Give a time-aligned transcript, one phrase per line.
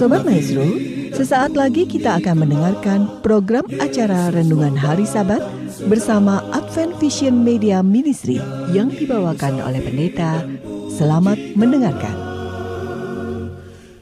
[0.00, 0.64] Sobat Maestro,
[1.12, 5.44] sesaat lagi kita akan mendengarkan program acara Renungan Hari Sabat
[5.92, 8.40] bersama Advent Vision Media Ministry
[8.72, 10.40] yang dibawakan oleh pendeta.
[10.88, 12.16] Selamat mendengarkan.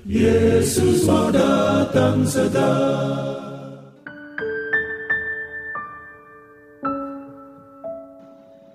[0.07, 2.71] Yesus mau datang segera.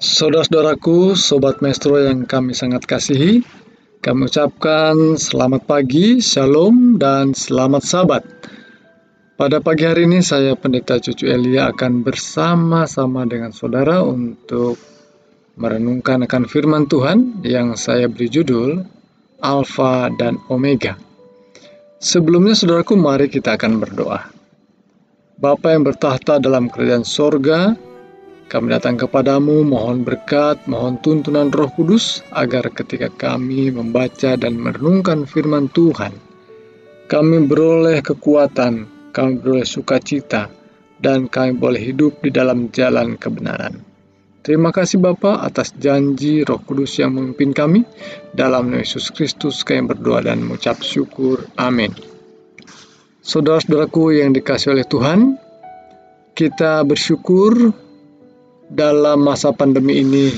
[0.04, 3.40] Saudara-saudaraku, Sobat Maestro yang kami sangat kasihi,
[4.04, 8.24] kami ucapkan selamat pagi, shalom, dan selamat sabat.
[9.40, 14.76] Pada pagi hari ini saya Pendeta Cucu Elia akan bersama-sama dengan saudara untuk
[15.56, 18.84] merenungkan akan firman Tuhan yang saya beri judul
[19.40, 21.00] Alfa dan Omega.
[22.04, 24.20] Sebelumnya saudaraku mari kita akan berdoa.
[25.40, 27.72] Bapa yang bertahta dalam kerajaan sorga,
[28.54, 35.26] kami datang kepadamu, mohon berkat, mohon tuntunan Roh Kudus, agar ketika kami membaca dan merenungkan
[35.26, 36.14] firman Tuhan,
[37.10, 40.54] kami beroleh kekuatan, kami beroleh sukacita,
[41.02, 43.82] dan kami boleh hidup di dalam jalan kebenaran.
[44.46, 47.82] Terima kasih Bapa atas janji Roh Kudus yang memimpin kami.
[48.38, 51.50] Dalam Yesus Kristus kami berdoa dan mengucap syukur.
[51.58, 51.90] Amin.
[53.26, 55.42] Saudara-saudaraku yang dikasih oleh Tuhan,
[56.38, 57.82] kita bersyukur
[58.74, 60.34] dalam masa pandemi ini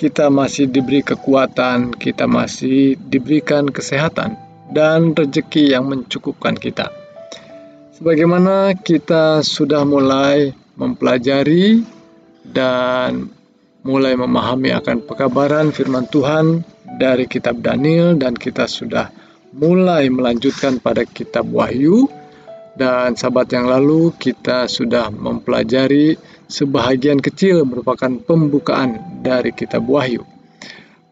[0.00, 4.40] kita masih diberi kekuatan, kita masih diberikan kesehatan
[4.72, 6.88] dan rezeki yang mencukupkan kita.
[7.92, 11.82] Sebagaimana kita sudah mulai mempelajari
[12.46, 13.28] dan
[13.84, 16.64] mulai memahami akan pekabaran firman Tuhan
[16.96, 19.12] dari kitab Daniel dan kita sudah
[19.52, 22.06] mulai melanjutkan pada kitab Wahyu
[22.78, 26.14] dan sahabat yang lalu kita sudah mempelajari
[26.48, 30.24] sebahagian kecil merupakan pembukaan dari kitab Wahyu.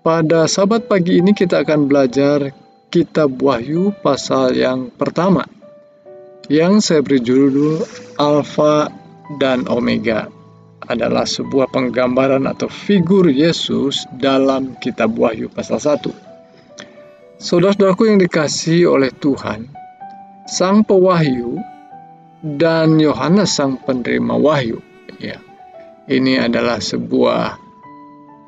[0.01, 2.51] Pada sabat pagi ini kita akan belajar
[2.89, 5.45] kitab Wahyu pasal yang pertama
[6.49, 7.83] yang saya beri judul
[8.17, 8.89] Alfa
[9.37, 10.31] dan Omega
[10.87, 17.43] adalah sebuah penggambaran atau figur Yesus dalam kitab Wahyu pasal 1.
[17.43, 19.69] Saudara-saudaraku yang dikasihi oleh Tuhan,
[20.47, 21.59] Sang Pewahyu
[22.41, 24.86] dan Yohanes Sang Penerima Wahyu
[25.17, 25.41] Ya,
[26.13, 27.57] ini adalah sebuah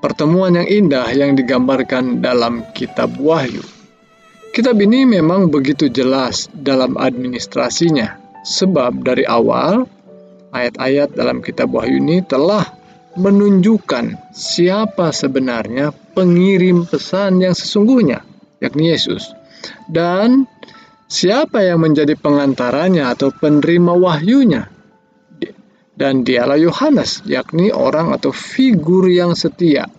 [0.05, 3.65] pertemuan yang indah yang digambarkan dalam Kitab Wahyu.
[4.53, 9.89] Kitab ini memang begitu jelas dalam administrasinya, sebab dari awal
[10.53, 12.65] ayat-ayat dalam Kitab Wahyu ini telah
[13.19, 18.23] menunjukkan siapa sebenarnya pengirim pesan yang sesungguhnya,
[18.63, 19.35] yakni Yesus,
[19.91, 20.47] dan
[21.11, 24.71] siapa yang menjadi pengantaranya atau penerima wahyunya,
[25.99, 29.91] dan dialah Yohanes, yakni orang atau figur yang setia,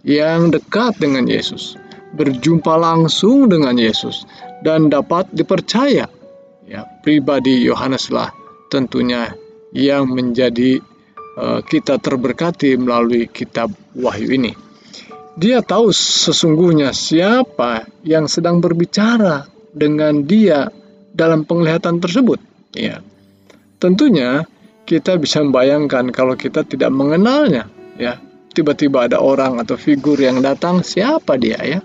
[0.00, 1.76] yang dekat dengan Yesus,
[2.16, 4.24] berjumpa langsung dengan Yesus,
[4.64, 6.08] dan dapat dipercaya.
[6.64, 8.32] Ya, pribadi Yohaneslah
[8.72, 9.36] tentunya
[9.76, 10.80] yang menjadi
[11.36, 14.56] uh, kita terberkati melalui kitab Wahyu ini.
[15.36, 19.44] Dia tahu sesungguhnya siapa yang sedang berbicara
[19.74, 20.72] dengan dia
[21.12, 22.38] dalam penglihatan tersebut.
[22.72, 23.02] Ya.
[23.82, 24.46] Tentunya
[24.84, 28.20] kita bisa membayangkan kalau kita tidak mengenalnya, ya.
[28.54, 31.80] Tiba-tiba ada orang atau figur yang datang, siapa dia ya?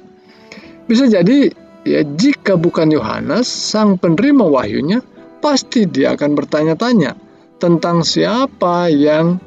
[0.85, 1.49] Bisa jadi
[1.81, 5.01] ya jika bukan Yohanes sang penerima wahyunya,
[5.41, 7.17] pasti dia akan bertanya-tanya
[7.57, 9.41] tentang siapa yang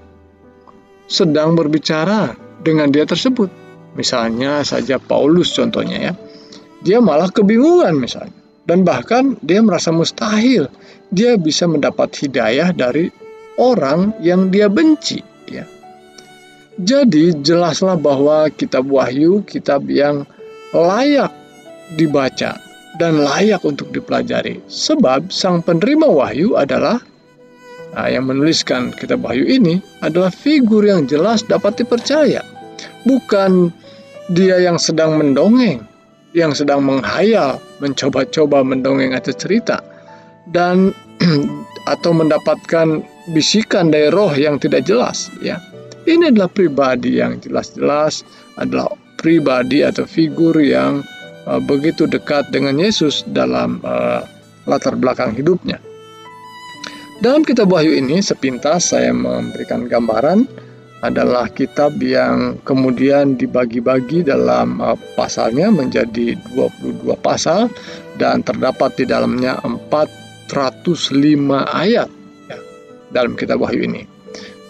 [1.06, 3.46] sedang berbicara dengan dia tersebut.
[3.94, 6.12] Misalnya saja Paulus contohnya ya.
[6.82, 8.34] Dia malah kebingungan misalnya.
[8.62, 10.70] Dan bahkan dia merasa mustahil
[11.12, 13.12] dia bisa mendapat hidayah dari
[13.60, 15.66] orang yang dia benci ya.
[16.80, 20.24] Jadi jelaslah bahwa kitab Wahyu kitab yang
[20.72, 21.30] layak
[22.00, 22.56] dibaca
[22.96, 27.00] dan layak untuk dipelajari sebab sang penerima wahyu adalah
[27.96, 32.44] nah, yang menuliskan kitab wahyu ini adalah figur yang jelas dapat dipercaya
[33.08, 33.72] bukan
[34.32, 35.84] dia yang sedang mendongeng
[36.32, 39.80] yang sedang menghayal mencoba-coba mendongeng atau cerita
[40.48, 40.96] dan
[41.92, 45.62] atau mendapatkan bisikan dari roh yang tidak jelas ya.
[46.02, 48.26] Ini adalah pribadi yang jelas-jelas
[48.58, 48.90] adalah
[49.22, 51.06] pribadi atau figur yang
[51.46, 54.26] uh, begitu dekat dengan Yesus dalam uh,
[54.66, 55.78] latar belakang hidupnya.
[57.22, 60.42] Dalam kitab Wahyu ini sepintas saya memberikan gambaran
[61.06, 67.70] adalah kitab yang kemudian dibagi-bagi dalam uh, pasalnya menjadi 22 pasal
[68.18, 70.50] dan terdapat di dalamnya 405
[71.70, 72.10] ayat
[73.12, 74.08] dalam kitab Wahyu ini.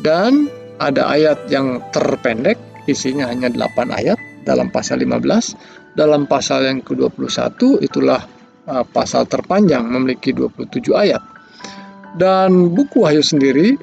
[0.02, 0.50] Dan
[0.82, 2.58] ada ayat yang terpendek,
[2.90, 5.94] isinya hanya 8 ayat dalam pasal 15.
[5.94, 8.24] Dalam pasal yang ke-21 itulah
[8.66, 11.22] uh, pasal terpanjang memiliki 27 ayat.
[12.18, 13.78] Dan buku Wahyu sendiri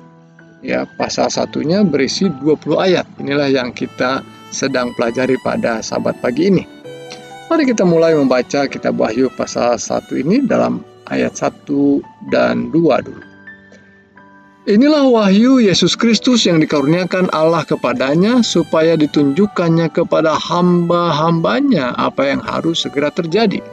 [0.60, 3.06] ya pasal satunya berisi 20 ayat.
[3.22, 6.64] Inilah yang kita sedang pelajari pada sahabat pagi ini.
[7.50, 13.29] Mari kita mulai membaca kitab Wahyu pasal 1 ini dalam ayat 1 dan 2 dulu.
[14.70, 22.86] Inilah wahyu Yesus Kristus yang dikaruniakan Allah kepadanya supaya ditunjukkannya kepada hamba-hambanya apa yang harus
[22.86, 23.66] segera terjadi.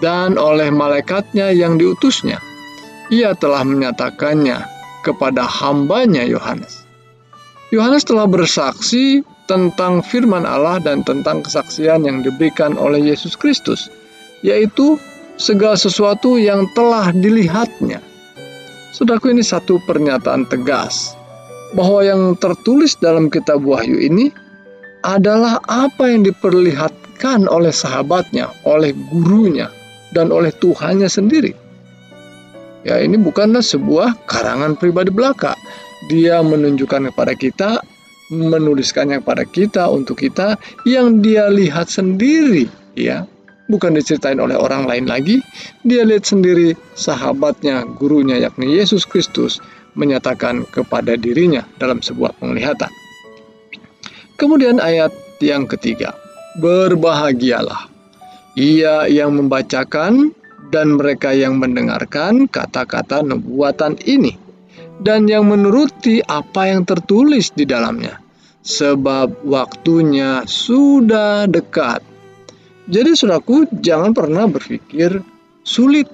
[0.00, 2.40] Dan oleh malaikatnya yang diutusnya,
[3.12, 4.64] ia telah menyatakannya
[5.04, 6.88] kepada hambanya Yohanes.
[7.68, 13.92] Yohanes telah bersaksi tentang firman Allah dan tentang kesaksian yang diberikan oleh Yesus Kristus,
[14.40, 14.96] yaitu
[15.36, 18.13] segala sesuatu yang telah dilihatnya
[18.94, 21.18] Saudaraku ini satu pernyataan tegas
[21.74, 24.30] bahwa yang tertulis dalam kitab Wahyu ini
[25.02, 29.66] adalah apa yang diperlihatkan oleh sahabatnya, oleh gurunya,
[30.14, 31.50] dan oleh Tuhannya sendiri.
[32.86, 35.58] Ya, ini bukanlah sebuah karangan pribadi belaka.
[36.06, 37.82] Dia menunjukkan kepada kita,
[38.30, 40.54] menuliskannya kepada kita untuk kita
[40.86, 43.26] yang dia lihat sendiri, ya
[43.68, 45.40] bukan diceritain oleh orang lain lagi,
[45.84, 49.60] dia lihat sendiri sahabatnya, gurunya yakni Yesus Kristus
[49.94, 52.90] menyatakan kepada dirinya dalam sebuah penglihatan.
[54.34, 56.12] Kemudian ayat yang ketiga,
[56.58, 57.90] berbahagialah
[58.54, 60.34] ia yang membacakan
[60.70, 64.38] dan mereka yang mendengarkan kata-kata nubuatan ini
[65.02, 68.22] dan yang menuruti apa yang tertulis di dalamnya
[68.64, 72.13] sebab waktunya sudah dekat
[72.84, 75.24] jadi saudaraku jangan pernah berpikir
[75.64, 76.04] sulit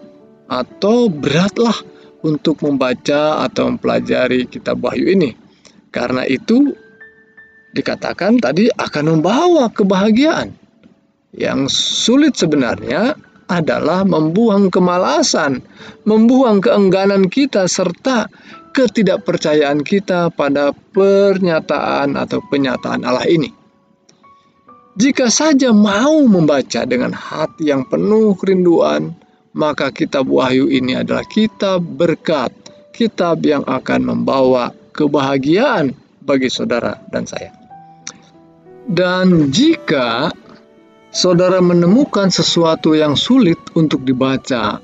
[0.46, 1.74] atau beratlah
[2.22, 5.30] untuk membaca atau mempelajari kitab Wahyu ini.
[5.90, 6.70] Karena itu
[7.74, 10.54] dikatakan tadi akan membawa kebahagiaan.
[11.34, 13.14] Yang sulit sebenarnya
[13.50, 15.62] adalah membuang kemalasan,
[16.06, 18.30] membuang keengganan kita serta
[18.70, 23.59] ketidakpercayaan kita pada pernyataan atau penyataan Allah ini.
[24.98, 29.14] Jika saja mau membaca dengan hati yang penuh kerinduan,
[29.54, 32.50] maka kitab Wahyu ini adalah kitab berkat,
[32.90, 35.94] kitab yang akan membawa kebahagiaan
[36.26, 37.54] bagi saudara dan saya.
[38.90, 40.34] Dan jika
[41.14, 44.82] saudara menemukan sesuatu yang sulit untuk dibaca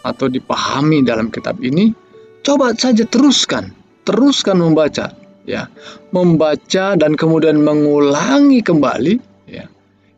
[0.00, 1.92] atau dipahami dalam kitab ini,
[2.40, 3.68] coba saja teruskan,
[4.08, 5.12] teruskan membaca,
[5.44, 5.68] ya,
[6.08, 9.31] membaca dan kemudian mengulangi kembali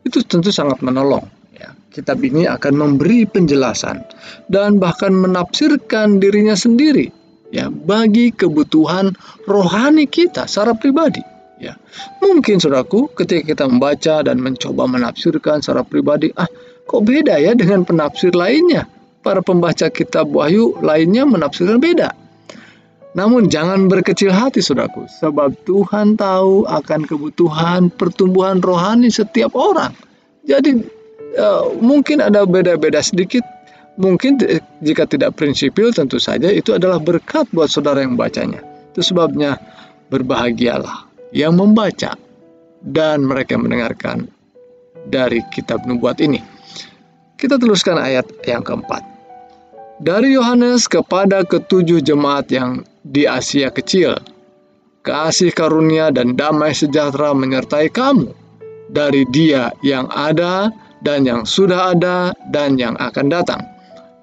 [0.05, 1.25] itu tentu sangat menolong.
[1.57, 1.73] Ya.
[1.89, 4.05] Kitab ini akan memberi penjelasan
[4.47, 7.09] dan bahkan menafsirkan dirinya sendiri
[7.49, 9.15] ya bagi kebutuhan
[9.49, 11.23] rohani kita secara pribadi.
[11.55, 11.79] Ya,
[12.19, 16.51] mungkin saudaraku, ketika kita membaca dan mencoba menafsirkan secara pribadi, ah,
[16.83, 18.83] kok beda ya dengan penafsir lainnya?
[19.23, 22.11] Para pembaca kitab Wahyu lainnya menafsirkan beda.
[23.15, 29.95] Namun jangan berkecil hati saudaraku, sebab Tuhan tahu akan kebutuhan pertumbuhan rohani setiap orang.
[30.43, 30.83] Jadi
[31.39, 33.47] uh, mungkin ada beda-beda sedikit,
[33.95, 34.35] mungkin
[34.83, 38.59] jika tidak prinsipil tentu saja itu adalah berkat buat saudara yang bacanya.
[38.91, 39.63] Itu sebabnya
[40.11, 42.19] berbahagialah yang membaca
[42.83, 44.27] dan mereka mendengarkan
[45.07, 46.43] dari kitab nubuat ini.
[47.39, 49.07] Kita teruskan ayat yang keempat.
[50.03, 54.17] Dari Yohanes kepada ketujuh jemaat yang di Asia Kecil.
[55.05, 58.33] Kasih karunia dan damai sejahtera menyertai kamu
[58.89, 60.73] dari Dia yang ada
[61.05, 63.61] dan yang sudah ada dan yang akan datang,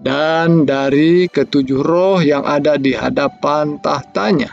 [0.03, 4.51] dan dari ketujuh roh yang ada di hadapan tahtanya,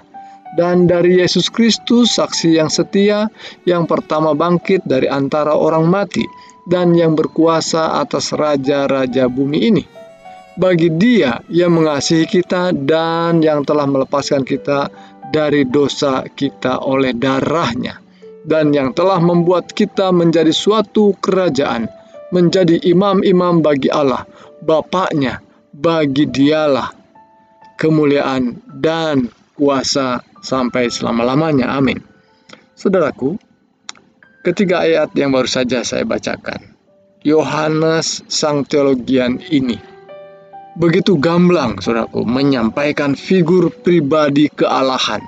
[0.54, 3.26] dan dari Yesus Kristus, saksi yang setia,
[3.66, 6.30] yang pertama bangkit dari antara orang mati,
[6.70, 9.99] dan yang berkuasa atas raja-raja bumi ini
[10.60, 14.92] bagi Dia yang mengasihi kita dan yang telah melepaskan kita
[15.32, 18.04] dari dosa kita oleh darahnya
[18.44, 21.88] dan yang telah membuat kita menjadi suatu kerajaan,
[22.36, 24.28] menjadi imam-imam bagi Allah,
[24.60, 25.40] Bapaknya,
[25.72, 26.92] bagi dialah
[27.80, 31.72] kemuliaan dan kuasa sampai selama-lamanya.
[31.72, 32.04] Amin.
[32.76, 33.40] Saudaraku,
[34.44, 36.76] ketiga ayat yang baru saja saya bacakan,
[37.24, 39.89] Yohanes Sang Teologian ini
[40.80, 45.20] begitu gamblang, saudaraku, menyampaikan figur pribadi kealahan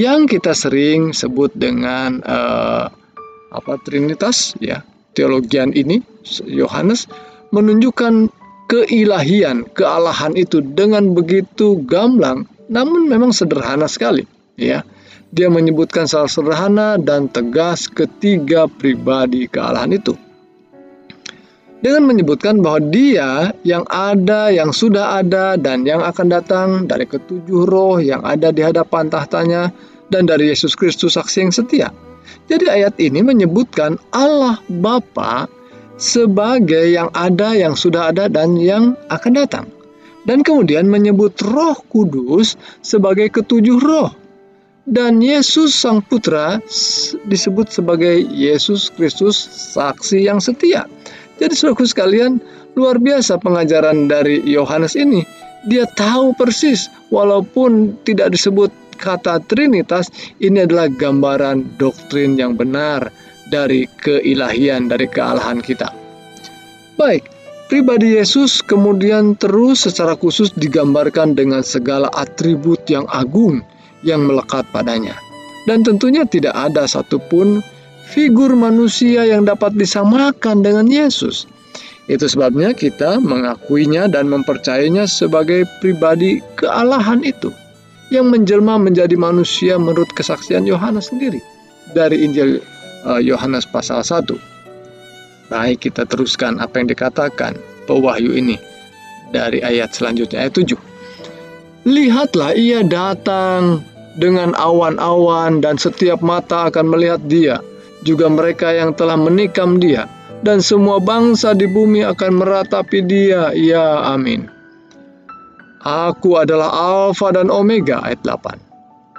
[0.00, 2.88] yang kita sering sebut dengan uh,
[3.52, 4.80] apa Trinitas, ya.
[5.12, 5.98] Teologian ini
[6.46, 7.10] Yohanes
[7.50, 8.30] menunjukkan
[8.70, 14.24] keilahian, kealahan itu dengan begitu gamblang, namun memang sederhana sekali,
[14.56, 14.86] ya.
[15.28, 20.16] Dia menyebutkan salah sederhana dan tegas ketiga pribadi kealahan itu.
[21.78, 27.66] Dengan menyebutkan bahwa Dia yang ada, yang sudah ada, dan yang akan datang dari ketujuh
[27.68, 29.70] roh yang ada di hadapan tahtanya,
[30.08, 31.88] dan dari Yesus Kristus saksi yang setia.
[32.48, 35.46] Jadi ayat ini menyebutkan Allah Bapa
[36.00, 39.66] sebagai yang ada, yang sudah ada, dan yang akan datang.
[40.24, 44.12] Dan kemudian menyebut Roh Kudus sebagai ketujuh roh.
[44.88, 46.64] Dan Yesus Sang Putra
[47.28, 49.36] disebut sebagai Yesus Kristus
[49.76, 50.88] saksi yang setia.
[51.38, 52.42] Jadi saudaraku sekalian,
[52.74, 55.22] luar biasa pengajaran dari Yohanes ini.
[55.66, 60.10] Dia tahu persis, walaupun tidak disebut kata Trinitas,
[60.42, 63.10] ini adalah gambaran doktrin yang benar
[63.50, 65.90] dari keilahian, dari kealahan kita.
[66.98, 67.30] Baik,
[67.70, 73.62] pribadi Yesus kemudian terus secara khusus digambarkan dengan segala atribut yang agung
[74.02, 75.14] yang melekat padanya.
[75.66, 77.62] Dan tentunya tidak ada satupun
[78.08, 81.44] figur manusia yang dapat disamakan dengan Yesus.
[82.08, 87.52] Itu sebabnya kita mengakuinya dan mempercayainya sebagai pribadi kealahan itu
[88.08, 91.36] yang menjelma menjadi manusia menurut kesaksian Yohanes sendiri
[91.92, 92.64] dari Injil
[93.04, 94.24] uh, Yohanes pasal 1.
[95.52, 98.56] Baik kita teruskan apa yang dikatakan pewahyu ini
[99.36, 100.80] dari ayat selanjutnya ayat 7.
[101.84, 103.84] Lihatlah ia datang
[104.16, 107.60] dengan awan-awan dan setiap mata akan melihat dia
[108.08, 110.08] juga mereka yang telah menikam dia,
[110.40, 113.52] dan semua bangsa di bumi akan meratapi dia.
[113.52, 114.48] Ya, amin.
[115.84, 118.56] Aku adalah Alfa dan Omega, ayat 8.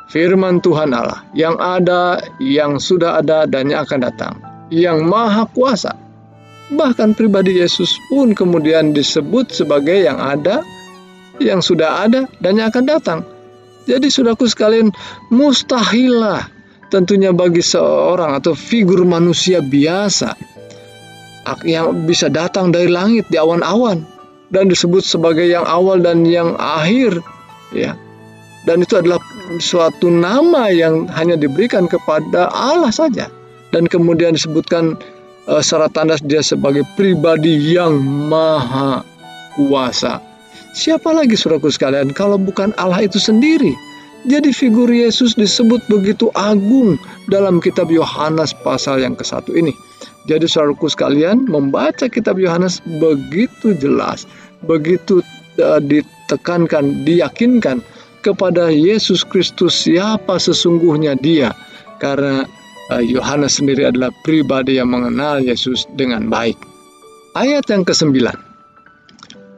[0.09, 4.33] Firman Tuhan Allah, yang ada, yang sudah ada, dan yang akan datang,
[4.73, 5.93] yang maha kuasa.
[6.73, 10.65] Bahkan pribadi Yesus pun kemudian disebut sebagai yang ada,
[11.37, 13.19] yang sudah ada, dan yang akan datang.
[13.85, 14.93] Jadi saudaraku sekalian,
[15.33, 16.58] mustahillah
[16.89, 20.33] tentunya bagi seorang atau figur manusia biasa
[21.65, 24.05] yang bisa datang dari langit di awan-awan
[24.49, 27.21] dan disebut sebagai yang awal dan yang akhir
[27.73, 27.93] ya.
[28.67, 29.23] Dan itu adalah
[29.63, 33.31] suatu nama yang hanya diberikan kepada Allah saja
[33.71, 34.99] dan kemudian disebutkan
[35.47, 37.97] uh, secara tanda dia sebagai pribadi yang
[38.29, 39.01] maha
[39.55, 40.21] kuasa.
[40.75, 43.73] Siapa lagi suraku sekalian kalau bukan Allah itu sendiri
[44.27, 46.99] jadi figur Yesus disebut begitu agung
[47.31, 49.71] dalam kitab Yohanes pasal yang ke-1 ini.
[50.27, 54.27] Jadi saudaraku sekalian, membaca kitab Yohanes begitu jelas,
[54.67, 55.23] begitu
[55.63, 57.79] uh, ditekankan, diyakinkan
[58.19, 61.55] kepada Yesus Kristus siapa sesungguhnya dia.
[62.03, 62.43] Karena
[62.91, 66.59] uh, Yohanes uh, sendiri adalah pribadi yang mengenal Yesus dengan baik.
[67.39, 68.19] Ayat yang ke-9.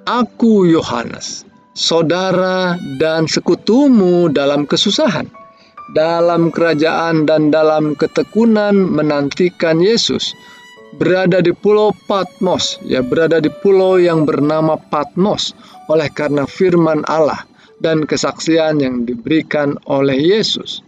[0.06, 5.28] Aku Yohanes saudara dan sekutumu dalam kesusahan,
[5.96, 10.36] dalam kerajaan dan dalam ketekunan menantikan Yesus.
[10.92, 15.56] Berada di pulau Patmos, ya berada di pulau yang bernama Patmos
[15.88, 17.48] oleh karena firman Allah
[17.80, 20.84] dan kesaksian yang diberikan oleh Yesus.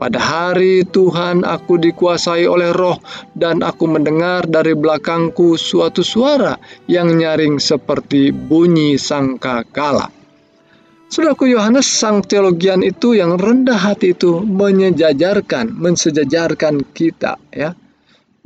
[0.00, 2.96] Pada hari Tuhan aku dikuasai oleh roh
[3.36, 6.56] dan aku mendengar dari belakangku suatu suara
[6.88, 10.19] yang nyaring seperti bunyi sangka kala.
[11.10, 17.74] Saudaraku Yohanes sang teologian itu yang rendah hati itu menyejajarkan, mensejajarkan kita ya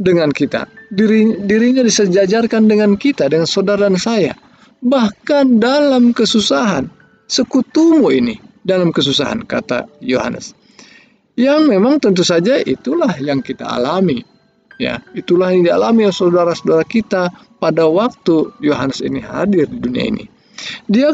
[0.00, 0.64] dengan kita.
[0.88, 4.32] Diri, dirinya disejajarkan dengan kita, dengan saudara dan saya.
[4.80, 6.88] Bahkan dalam kesusahan,
[7.28, 10.56] sekutumu ini dalam kesusahan, kata Yohanes.
[11.36, 14.24] Yang memang tentu saja itulah yang kita alami.
[14.80, 17.28] Ya, itulah yang dialami oleh saudara-saudara kita
[17.60, 20.24] pada waktu Yohanes ini hadir di dunia ini.
[20.88, 21.12] Dia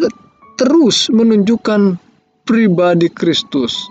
[0.61, 1.97] terus menunjukkan
[2.45, 3.88] pribadi Kristus,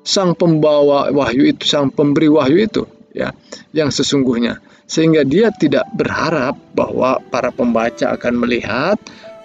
[0.00, 3.36] sang pembawa wahyu itu, sang pemberi wahyu itu, ya,
[3.76, 4.64] yang sesungguhnya.
[4.88, 8.96] Sehingga dia tidak berharap bahwa para pembaca akan melihat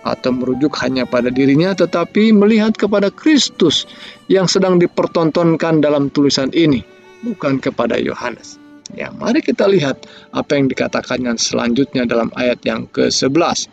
[0.08, 3.84] atau merujuk hanya pada dirinya, tetapi melihat kepada Kristus
[4.32, 6.80] yang sedang dipertontonkan dalam tulisan ini,
[7.28, 8.56] bukan kepada Yohanes.
[8.96, 13.68] Ya, mari kita lihat apa yang dikatakannya selanjutnya dalam ayat yang ke-11.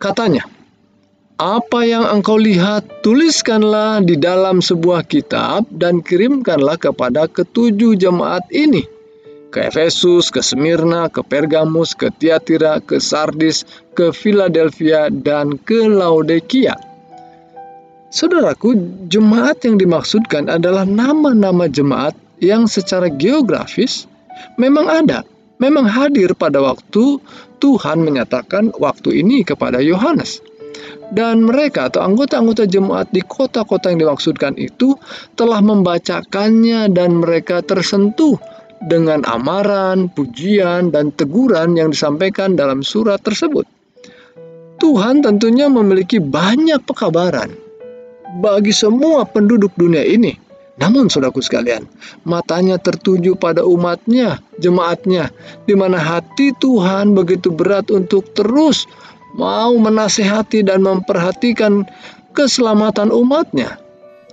[0.00, 0.48] Katanya,
[1.34, 8.86] apa yang engkau lihat, tuliskanlah di dalam sebuah kitab dan kirimkanlah kepada ketujuh jemaat ini.
[9.50, 13.66] Ke Efesus, ke Smyrna, ke Pergamus, ke Tiatira, ke Sardis,
[13.98, 16.78] ke Philadelphia, dan ke Laodikia.
[18.14, 18.78] Saudaraku,
[19.10, 24.06] jemaat yang dimaksudkan adalah nama-nama jemaat yang secara geografis
[24.54, 25.26] memang ada,
[25.58, 27.18] memang hadir pada waktu
[27.58, 30.53] Tuhan menyatakan waktu ini kepada Yohanes
[31.14, 34.98] dan mereka atau anggota-anggota jemaat di kota-kota yang dimaksudkan itu
[35.38, 38.36] telah membacakannya dan mereka tersentuh
[38.84, 43.64] dengan amaran, pujian, dan teguran yang disampaikan dalam surat tersebut.
[44.82, 47.54] Tuhan tentunya memiliki banyak pekabaran
[48.42, 50.36] bagi semua penduduk dunia ini.
[50.74, 51.86] Namun, saudaraku sekalian,
[52.26, 55.30] matanya tertuju pada umatnya, jemaatnya,
[55.70, 58.82] di mana hati Tuhan begitu berat untuk terus
[59.34, 61.84] mau menasehati dan memperhatikan
[62.32, 63.76] keselamatan umatnya.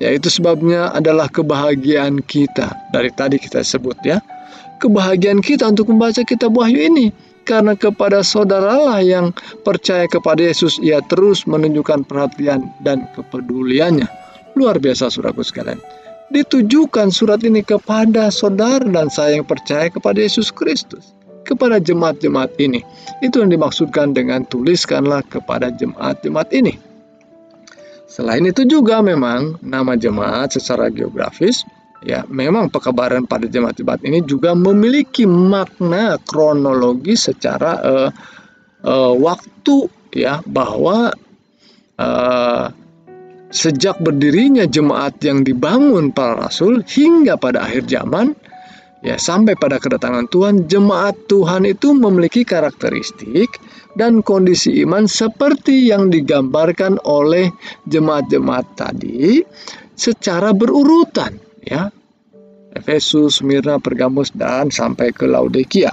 [0.01, 2.73] Yaitu sebabnya adalah kebahagiaan kita.
[2.89, 4.17] Dari tadi kita sebut ya.
[4.81, 7.13] Kebahagiaan kita untuk membaca kitab Wahyu ini.
[7.45, 9.33] Karena kepada saudaralah yang
[9.65, 14.05] percaya kepada Yesus, ia terus menunjukkan perhatian dan kepeduliannya.
[14.57, 15.81] Luar biasa saudaraku sekalian.
[16.31, 21.11] Ditujukan surat ini kepada saudara dan saya yang percaya kepada Yesus Kristus.
[21.41, 22.85] Kepada jemaat-jemaat ini.
[23.19, 26.73] Itu yang dimaksudkan dengan tuliskanlah kepada jemaat-jemaat ini.
[28.11, 31.63] Selain itu juga memang nama jemaat secara geografis
[32.01, 38.09] ya memang pekabaran pada jemaat-jemaat ini juga memiliki makna kronologi secara uh,
[38.81, 41.13] uh, waktu ya bahwa
[42.01, 42.65] uh,
[43.53, 48.33] sejak berdirinya jemaat yang dibangun para rasul hingga pada akhir zaman
[49.01, 53.57] ya sampai pada kedatangan Tuhan jemaat Tuhan itu memiliki karakteristik
[53.97, 57.51] dan kondisi iman seperti yang digambarkan oleh
[57.89, 59.41] jemaat-jemaat tadi
[59.97, 61.91] secara berurutan ya.
[62.71, 65.91] Efesus, Smyrna, Pergamus dan sampai ke Laodikia.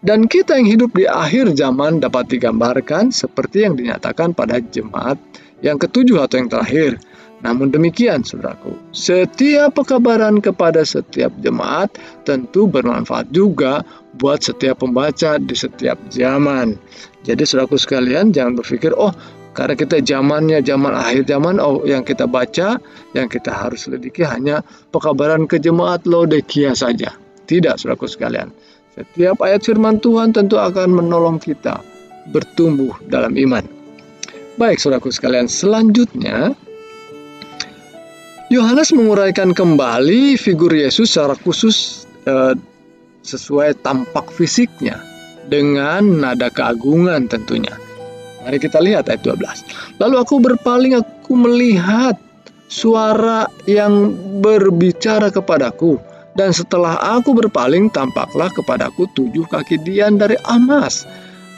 [0.00, 5.20] Dan kita yang hidup di akhir zaman dapat digambarkan seperti yang dinyatakan pada jemaat
[5.62, 6.98] yang ketujuh atau yang terakhir.
[7.42, 11.90] Namun demikian, saudaraku, setiap pekabaran kepada setiap jemaat
[12.22, 13.82] tentu bermanfaat juga
[14.22, 16.78] buat setiap pembaca di setiap zaman.
[17.26, 19.10] Jadi saudaraku sekalian jangan berpikir oh
[19.52, 22.80] karena kita zamannya zaman akhir zaman oh yang kita baca
[23.12, 27.10] yang kita harus selidiki hanya pekabaran ke jemaat Laodikia saja.
[27.50, 28.54] Tidak saudaraku sekalian.
[28.94, 31.82] Setiap ayat firman Tuhan tentu akan menolong kita
[32.30, 33.64] bertumbuh dalam iman.
[34.60, 36.52] Baik saudaraku sekalian, selanjutnya
[38.52, 42.52] Yohanes menguraikan kembali figur Yesus secara khusus eh,
[43.24, 45.00] sesuai tampak fisiknya
[45.48, 47.72] dengan nada keagungan tentunya.
[48.44, 49.96] Mari kita lihat ayat 12.
[49.96, 52.20] Lalu aku berpaling aku melihat
[52.68, 54.12] suara yang
[54.44, 55.96] berbicara kepadaku
[56.36, 61.08] dan setelah aku berpaling tampaklah kepadaku tujuh kaki dian dari emas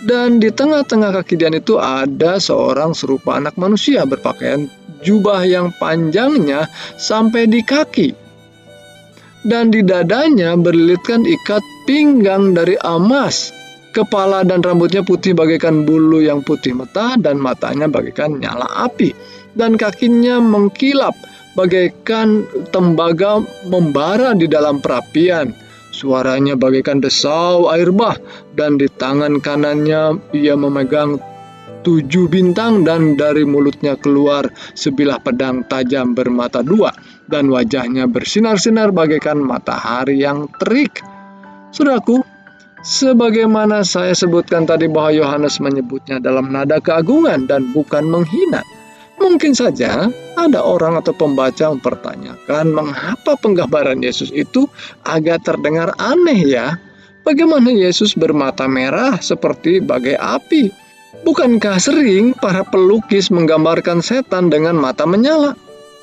[0.05, 4.69] dan di tengah-tengah kaki dian itu ada seorang serupa anak manusia berpakaian
[5.05, 8.25] jubah yang panjangnya sampai di kaki
[9.45, 13.53] dan di dadanya berlilitkan ikat pinggang dari emas.
[13.95, 19.15] Kepala dan rambutnya putih bagaikan bulu yang putih mata dan matanya bagaikan nyala api.
[19.55, 21.15] Dan kakinya mengkilap
[21.55, 22.43] bagaikan
[22.75, 23.39] tembaga
[23.71, 25.55] membara di dalam perapian.
[25.95, 28.19] Suaranya bagaikan desau air bah
[28.59, 31.23] dan di tangan kanannya ia memegang
[31.87, 36.91] tujuh bintang dan dari mulutnya keluar sebilah pedang tajam bermata dua
[37.31, 40.99] dan wajahnya bersinar-sinar bagaikan matahari yang terik.
[41.71, 42.27] Saudaraku,
[42.83, 48.67] sebagaimana saya sebutkan tadi bahwa Yohanes menyebutnya dalam nada keagungan dan bukan menghina.
[49.25, 54.69] Mungkin saja ada orang atau pembaca mempertanyakan mengapa penggambaran Yesus itu
[55.01, 56.77] agak terdengar aneh ya.
[57.25, 60.69] Bagaimana Yesus bermata merah seperti bagai api?
[61.25, 65.57] Bukankah sering para pelukis menggambarkan setan dengan mata menyala?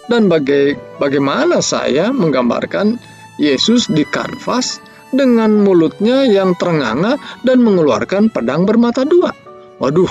[0.10, 2.98] Dan baga bagaimana saya menggambarkan
[3.38, 4.82] Yesus di kanvas
[5.14, 9.30] dengan mulutnya yang terenganga dan mengeluarkan pedang bermata dua.
[9.78, 10.10] Waduh,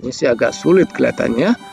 [0.00, 1.67] ini sih agak sulit kelihatannya.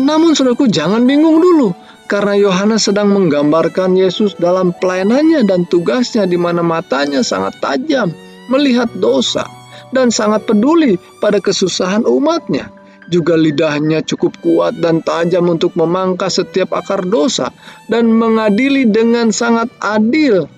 [0.00, 1.76] Namun saudaraku jangan bingung dulu,
[2.08, 8.12] karena Yohanes sedang menggambarkan Yesus dalam pelayanannya dan tugasnya di mana matanya sangat tajam
[8.52, 9.48] melihat dosa
[9.96, 12.68] dan sangat peduli pada kesusahan umatnya
[13.12, 17.52] juga lidahnya cukup kuat dan tajam untuk memangkas setiap akar dosa
[17.92, 20.48] dan mengadili dengan sangat adil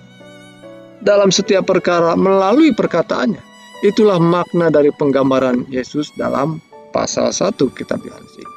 [1.03, 3.43] dalam setiap perkara melalui perkataannya.
[3.83, 6.63] Itulah makna dari penggambaran Yesus dalam
[6.95, 8.54] pasal 1 kitab Yohanes ini.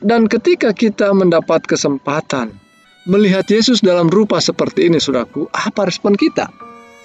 [0.00, 2.56] Dan ketika kita mendapat kesempatan
[3.04, 6.48] melihat Yesus dalam rupa seperti ini, saudaraku, apa respon kita?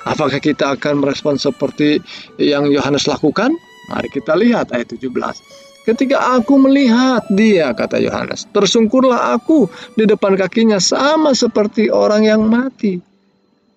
[0.05, 1.99] Apakah kita akan merespon seperti
[2.39, 3.51] yang Yohanes lakukan?
[3.91, 5.11] Mari kita lihat ayat 17.
[5.85, 12.41] Ketika aku melihat dia, kata Yohanes, tersungkurlah aku di depan kakinya sama seperti orang yang
[12.45, 12.97] mati.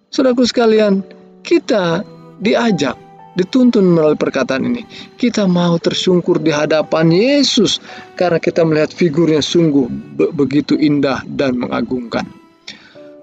[0.08, 1.04] Saudaraku sekalian,
[1.44, 2.04] kita
[2.40, 2.96] diajak,
[3.38, 4.82] dituntun melalui perkataan ini.
[5.14, 7.78] Kita mau tersungkur di hadapan Yesus
[8.18, 12.26] karena kita melihat figurnya sungguh be begitu indah dan mengagumkan.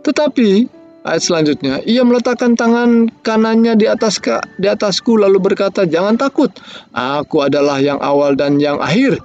[0.08, 0.72] Tetapi
[1.06, 4.18] Ayat selanjutnya, ia meletakkan tangan kanannya di atas
[4.58, 6.50] di atasku lalu berkata, "Jangan takut.
[6.98, 9.22] Aku adalah yang awal dan yang akhir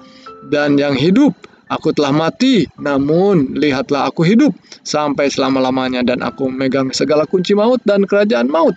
[0.52, 1.32] dan yang hidup.
[1.72, 4.52] Aku telah mati, namun lihatlah aku hidup
[4.84, 8.76] sampai selama-lamanya dan aku memegang segala kunci maut dan kerajaan maut."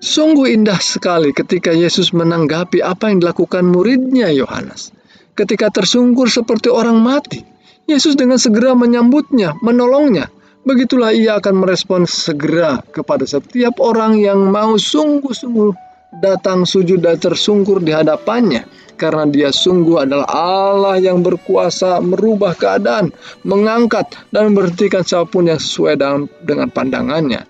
[0.00, 4.96] Sungguh indah sekali ketika Yesus menanggapi apa yang dilakukan muridnya Yohanes.
[5.36, 7.44] Ketika tersungkur seperti orang mati,
[7.84, 14.76] Yesus dengan segera menyambutnya, menolongnya, Begitulah ia akan merespon segera kepada setiap orang yang mau
[14.76, 15.72] sungguh-sungguh
[16.20, 18.68] datang sujud dan tersungkur di hadapannya
[19.00, 23.08] karena dia sungguh adalah Allah yang berkuasa merubah keadaan,
[23.40, 25.96] mengangkat dan memberhentikan siapa pun yang sesuai
[26.44, 27.48] dengan, pandangannya.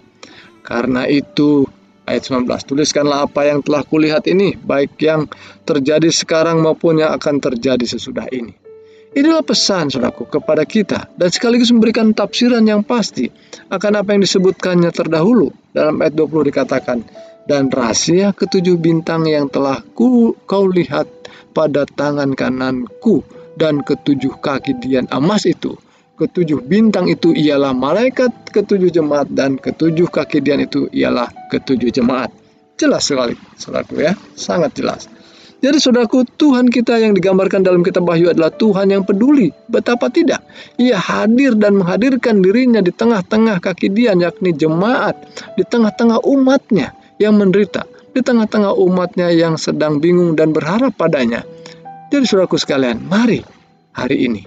[0.62, 1.66] Karena itu
[2.10, 5.30] ayat 19 tuliskanlah apa yang telah kulihat ini baik yang
[5.62, 8.52] terjadi sekarang maupun yang akan terjadi sesudah ini.
[9.10, 13.26] Inilah pesan saudaraku kepada kita dan sekaligus memberikan tafsiran yang pasti
[13.66, 15.50] akan apa yang disebutkannya terdahulu.
[15.74, 16.98] Dalam ayat 20 dikatakan,
[17.50, 21.10] dan rahasia ketujuh bintang yang telah ku, kau lihat
[21.50, 23.26] pada tangan kananku
[23.58, 25.74] dan ketujuh kaki dian emas itu.
[26.20, 32.28] Ketujuh bintang itu ialah malaikat ketujuh jemaat dan ketujuh kaki dian itu ialah ketujuh jemaat.
[32.76, 35.08] Jelas sekali, saudaraku ya, sangat jelas.
[35.60, 39.52] Jadi saudaraku, Tuhan kita yang digambarkan dalam kitab Wahyu adalah Tuhan yang peduli.
[39.68, 40.40] Betapa tidak?
[40.80, 45.16] Ia hadir dan menghadirkan dirinya di tengah-tengah kaki dia, yakni jemaat,
[45.56, 51.44] di tengah-tengah umatnya yang menderita, di tengah-tengah umatnya yang sedang bingung dan berharap padanya.
[52.08, 53.44] Jadi saudaraku sekalian, mari
[53.92, 54.40] hari ini,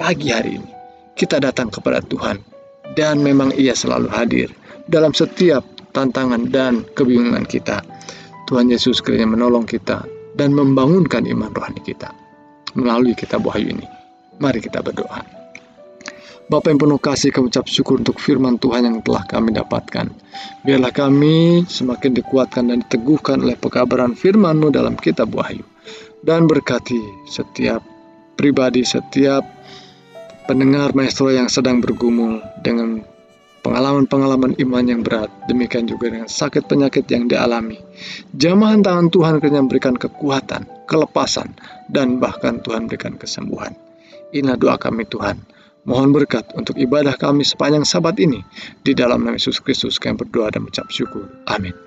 [0.00, 0.75] pagi hari ini,
[1.16, 2.38] kita datang kepada Tuhan.
[2.94, 4.48] Dan memang ia selalu hadir
[4.86, 7.82] dalam setiap tantangan dan kebingungan kita.
[8.46, 10.06] Tuhan Yesus kiranya menolong kita
[10.38, 12.14] dan membangunkan iman rohani kita
[12.78, 13.88] melalui kitab Wahyu ini.
[14.38, 15.24] Mari kita berdoa.
[16.46, 20.06] Bapak yang penuh kasih kami ucap syukur untuk firman Tuhan yang telah kami dapatkan.
[20.62, 25.66] Biarlah kami semakin dikuatkan dan diteguhkan oleh pekabaran firman-Mu dalam kitab Wahyu.
[26.22, 27.82] Dan berkati setiap
[28.38, 29.42] pribadi, setiap
[30.46, 33.02] pendengar maestro yang sedang bergumul dengan
[33.66, 37.82] pengalaman-pengalaman iman yang berat, demikian juga dengan sakit penyakit yang dialami.
[38.30, 41.58] Jamahan tangan Tuhan kiranya memberikan kekuatan, kelepasan,
[41.90, 43.74] dan bahkan Tuhan berikan kesembuhan.
[44.30, 45.42] Inilah doa kami Tuhan.
[45.86, 48.42] Mohon berkat untuk ibadah kami sepanjang sabat ini.
[48.82, 51.30] Di dalam nama Yesus Kristus kami berdoa dan mengucap syukur.
[51.46, 51.85] Amin.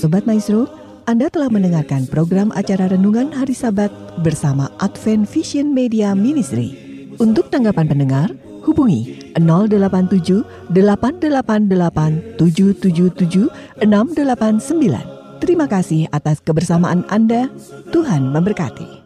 [0.00, 0.64] Sobat Maestro,
[1.04, 3.92] Anda telah mendengarkan program acara Renungan Hari Sabat
[4.24, 6.72] bersama Advent Vision Media Ministry.
[7.20, 8.32] Untuk tanggapan pendengar,
[8.64, 13.52] hubungi 087 888 777
[13.84, 15.44] 689.
[15.44, 17.52] Terima kasih atas kebersamaan Anda.
[17.92, 18.99] Tuhan memberkati.